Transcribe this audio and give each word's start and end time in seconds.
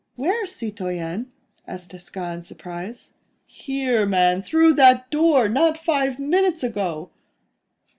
"Where, 0.15 0.47
citoyen?" 0.47 1.27
asked 1.67 1.91
Desgas, 1.91 2.35
in 2.37 2.41
surprise. 2.41 3.13
"Here, 3.45 4.07
man! 4.07 4.41
through 4.41 4.73
that 4.73 5.11
door! 5.11 5.47
not 5.47 5.77
five 5.77 6.17
minutes 6.17 6.63
ago." 6.63 7.11